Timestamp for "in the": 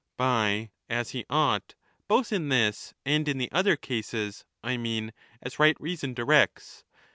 3.27-3.51